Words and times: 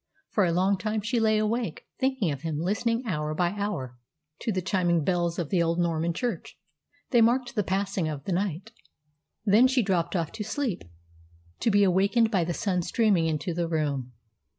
For 0.29 0.45
a 0.45 0.51
long 0.51 0.79
time 0.79 1.01
she 1.01 1.19
lay 1.19 1.37
awake, 1.37 1.85
thinking 1.99 2.31
of 2.31 2.41
him, 2.41 2.57
listening 2.59 3.05
hour 3.05 3.35
by 3.35 3.51
hour 3.51 3.99
to 4.39 4.51
the 4.51 4.59
chiming 4.59 5.03
bells 5.03 5.37
of 5.37 5.51
the 5.51 5.61
old 5.61 5.77
Norman 5.77 6.11
church. 6.11 6.57
They 7.11 7.21
marked 7.21 7.53
the 7.53 7.63
passing 7.63 8.09
of 8.09 8.23
the 8.23 8.31
night. 8.31 8.71
Then 9.45 9.67
she 9.67 9.83
dropped 9.83 10.15
off 10.15 10.31
to 10.31 10.43
sleep, 10.43 10.81
to 11.59 11.69
be 11.69 11.83
awakened 11.83 12.31
by 12.31 12.43
the 12.43 12.51
sun 12.55 12.81
streaming 12.81 13.27
into 13.27 13.53
the 13.53 13.67
room. 13.67 14.13